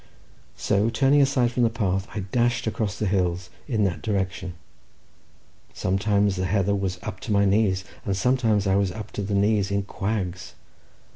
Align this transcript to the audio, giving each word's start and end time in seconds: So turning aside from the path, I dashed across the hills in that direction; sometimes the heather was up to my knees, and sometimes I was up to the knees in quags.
So 0.57 0.89
turning 0.89 1.21
aside 1.21 1.51
from 1.51 1.61
the 1.61 1.69
path, 1.69 2.07
I 2.15 2.21
dashed 2.21 2.65
across 2.65 2.97
the 2.97 3.05
hills 3.05 3.51
in 3.67 3.83
that 3.83 4.01
direction; 4.01 4.55
sometimes 5.75 6.37
the 6.37 6.47
heather 6.47 6.73
was 6.73 6.97
up 7.03 7.19
to 7.19 7.31
my 7.31 7.45
knees, 7.45 7.85
and 8.03 8.17
sometimes 8.17 8.65
I 8.65 8.77
was 8.77 8.91
up 8.91 9.11
to 9.11 9.21
the 9.21 9.35
knees 9.35 9.69
in 9.69 9.83
quags. 9.83 10.53